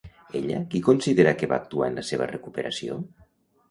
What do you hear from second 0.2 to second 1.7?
Ella qui considera que va